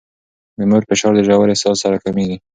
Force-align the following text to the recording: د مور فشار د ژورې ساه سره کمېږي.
د 0.57 0.59
مور 0.69 0.83
فشار 0.89 1.13
د 1.15 1.19
ژورې 1.27 1.55
ساه 1.61 1.77
سره 1.83 1.97
کمېږي. 2.03 2.37